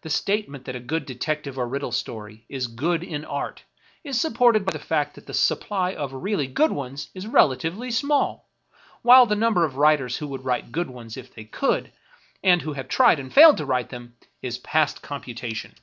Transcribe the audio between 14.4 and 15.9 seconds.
is past computation.